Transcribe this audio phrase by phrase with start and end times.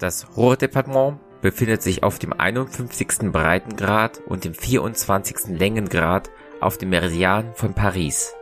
[0.00, 3.30] Das Ruhrdepartement befindet sich auf dem 51.
[3.32, 5.58] Breitengrad und dem 24.
[5.58, 8.34] Längengrad auf dem Meridian von Paris.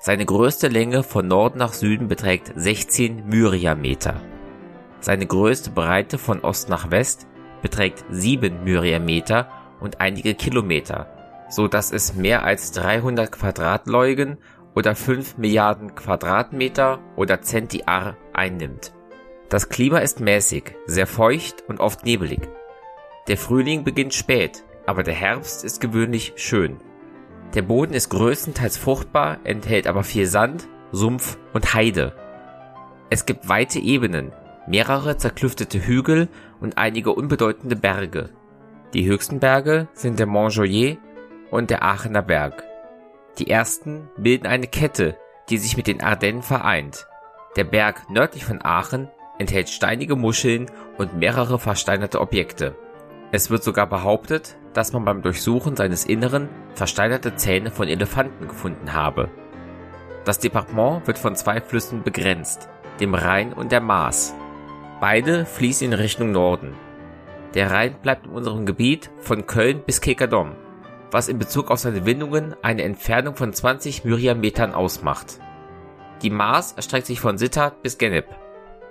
[0.00, 4.20] Seine größte Länge von Norden nach Süden beträgt 16 Myriameter.
[4.98, 7.28] Seine größte Breite von Ost nach West
[7.62, 11.06] beträgt 7 Myriameter und einige Kilometer,
[11.48, 14.38] so dass es mehr als 300 Quadratleugen
[14.74, 18.97] oder 5 Milliarden Quadratmeter oder Centiar einnimmt.
[19.48, 22.40] Das Klima ist mäßig, sehr feucht und oft nebelig.
[23.28, 26.76] Der Frühling beginnt spät, aber der Herbst ist gewöhnlich schön.
[27.54, 32.14] Der Boden ist größtenteils fruchtbar, enthält aber viel Sand, Sumpf und Heide.
[33.08, 34.32] Es gibt weite Ebenen,
[34.66, 36.28] mehrere zerklüftete Hügel
[36.60, 38.28] und einige unbedeutende Berge.
[38.92, 40.98] Die höchsten Berge sind der Mont Joyer
[41.50, 42.64] und der Aachener Berg.
[43.38, 45.16] Die ersten bilden eine Kette,
[45.48, 47.06] die sich mit den Ardennen vereint.
[47.56, 50.66] Der Berg nördlich von Aachen enthält steinige Muscheln
[50.96, 52.76] und mehrere versteinerte Objekte.
[53.30, 58.92] Es wird sogar behauptet, dass man beim Durchsuchen seines Inneren versteinerte Zähne von Elefanten gefunden
[58.92, 59.28] habe.
[60.24, 62.68] Das Departement wird von zwei Flüssen begrenzt,
[63.00, 64.34] dem Rhein und der Maas.
[65.00, 66.74] Beide fließen in Richtung Norden.
[67.54, 70.52] Der Rhein bleibt in unserem Gebiet von Köln bis Kekadom,
[71.10, 75.38] was in Bezug auf seine Windungen eine Entfernung von 20 Myriametern ausmacht.
[76.22, 78.26] Die Maas erstreckt sich von Sittard bis Gennep,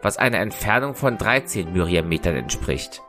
[0.08, 3.02] was einer Entfernung von 13 Myriametern entspricht.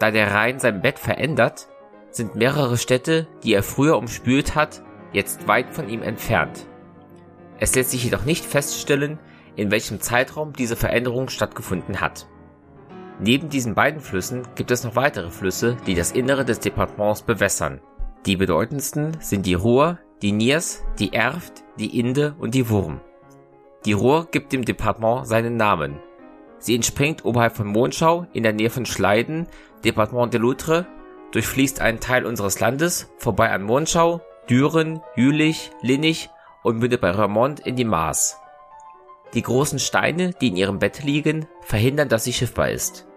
[0.00, 1.68] Da der Rhein sein Bett verändert,
[2.10, 6.66] sind mehrere Städte, die er früher umspült hat, jetzt weit von ihm entfernt.
[7.60, 9.20] Es lässt sich jedoch nicht feststellen,
[9.54, 12.26] in welchem Zeitraum diese Veränderung stattgefunden hat.
[13.20, 17.80] Neben diesen beiden Flüssen gibt es noch weitere Flüsse, die das Innere des Departements bewässern.
[18.26, 23.00] Die bedeutendsten sind die Ruhr, die Niers, die Erft, die Inde und die Wurm.
[23.84, 26.00] Die Ruhr gibt dem Departement seinen Namen.
[26.58, 29.46] Sie entspringt oberhalb von Monschau in der Nähe von Schleiden,
[29.84, 30.86] Departement de Loutre,
[31.32, 34.20] durchfließt einen Teil unseres Landes, vorbei an Monschau,
[34.50, 36.30] Düren, Jülich, Linnich
[36.62, 38.38] und mündet bei Remont in die Maas.
[39.34, 43.08] Die großen Steine, die in ihrem Bett liegen, verhindern, dass sie schiffbar ist.